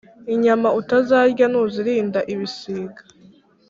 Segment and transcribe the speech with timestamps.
[0.33, 3.01] Inyama utazarya ntuzirinda ibisiga